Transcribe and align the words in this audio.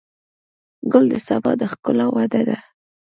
ګل 0.91 1.05
د 1.11 1.15
سبا 1.27 1.51
د 1.59 1.61
ښکلا 1.71 2.05
وعده 2.15 2.41
ده. 2.49 2.57